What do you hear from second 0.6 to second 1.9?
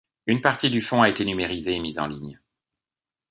du fonds a été numérisée et